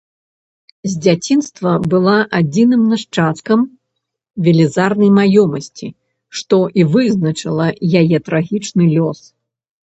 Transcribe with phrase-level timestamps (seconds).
[0.91, 3.59] З дзяцінства была адзіным нашчадкам
[4.47, 5.87] велізарнай маёмасці,
[6.41, 7.67] што і вызначыла
[8.03, 9.19] яе трагічны лёс.